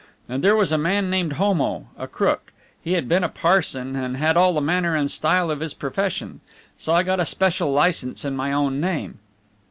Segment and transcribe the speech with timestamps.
[0.27, 2.53] And there was a man named Homo, a crook.
[2.83, 6.39] He had been a parson and had all the manner and style of his profession.
[6.75, 9.19] So I got a special licence in my own name."